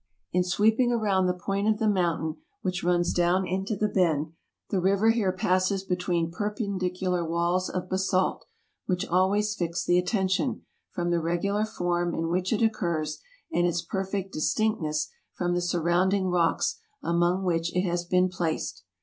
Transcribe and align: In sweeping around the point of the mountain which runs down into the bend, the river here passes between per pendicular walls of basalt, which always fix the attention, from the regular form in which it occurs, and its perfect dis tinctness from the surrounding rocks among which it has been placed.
In 0.33 0.43
sweeping 0.43 0.91
around 0.91 1.27
the 1.27 1.33
point 1.35 1.67
of 1.67 1.77
the 1.77 1.87
mountain 1.87 2.37
which 2.63 2.83
runs 2.83 3.13
down 3.13 3.45
into 3.45 3.75
the 3.75 3.87
bend, 3.87 4.33
the 4.71 4.79
river 4.81 5.11
here 5.11 5.31
passes 5.31 5.83
between 5.83 6.31
per 6.31 6.51
pendicular 6.55 7.23
walls 7.23 7.69
of 7.69 7.87
basalt, 7.87 8.47
which 8.87 9.05
always 9.05 9.53
fix 9.53 9.85
the 9.85 9.99
attention, 9.99 10.65
from 10.89 11.11
the 11.11 11.21
regular 11.21 11.65
form 11.65 12.15
in 12.15 12.29
which 12.29 12.51
it 12.51 12.63
occurs, 12.63 13.21
and 13.53 13.67
its 13.67 13.83
perfect 13.83 14.33
dis 14.33 14.55
tinctness 14.55 15.09
from 15.33 15.53
the 15.53 15.61
surrounding 15.61 16.29
rocks 16.29 16.79
among 17.03 17.43
which 17.43 17.71
it 17.75 17.83
has 17.83 18.03
been 18.03 18.27
placed. 18.27 18.83